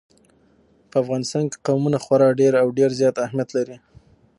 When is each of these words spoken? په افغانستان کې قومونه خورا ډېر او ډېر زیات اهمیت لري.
په 0.89 0.95
افغانستان 1.03 1.43
کې 1.51 1.57
قومونه 1.67 1.97
خورا 2.03 2.29
ډېر 2.39 2.53
او 2.61 2.67
ډېر 2.77 2.89
زیات 2.99 3.15
اهمیت 3.25 3.49
لري. 3.57 3.77